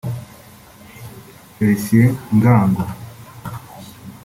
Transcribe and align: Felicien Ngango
Felicien 1.59 2.17
Ngango 2.33 2.83